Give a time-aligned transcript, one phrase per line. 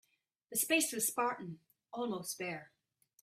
[0.51, 1.59] The space was spartan,
[1.93, 2.71] almost bare.